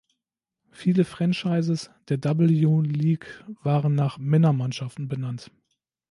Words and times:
Viele 0.71 1.05
Franchises 1.05 1.91
der 2.09 2.23
W-League 2.23 3.45
waren 3.61 3.93
nach 3.93 4.17
Männermannschaften 4.17 5.07
benannt. 5.07 5.51